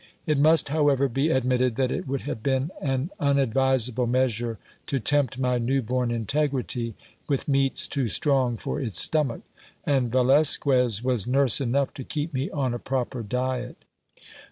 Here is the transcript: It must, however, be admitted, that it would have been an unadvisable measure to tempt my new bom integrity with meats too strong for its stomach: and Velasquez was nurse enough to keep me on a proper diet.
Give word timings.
It 0.25 0.39
must, 0.39 0.69
however, 0.69 1.07
be 1.07 1.29
admitted, 1.29 1.75
that 1.75 1.91
it 1.91 2.07
would 2.07 2.21
have 2.21 2.41
been 2.41 2.71
an 2.81 3.11
unadvisable 3.19 4.07
measure 4.07 4.57
to 4.87 4.99
tempt 4.99 5.37
my 5.37 5.59
new 5.59 5.83
bom 5.83 6.09
integrity 6.09 6.95
with 7.29 7.47
meats 7.47 7.87
too 7.87 8.07
strong 8.07 8.57
for 8.57 8.79
its 8.81 8.99
stomach: 8.99 9.41
and 9.85 10.11
Velasquez 10.11 11.03
was 11.03 11.27
nurse 11.27 11.61
enough 11.61 11.93
to 11.93 12.03
keep 12.03 12.33
me 12.33 12.49
on 12.49 12.73
a 12.73 12.79
proper 12.79 13.21
diet. 13.21 13.83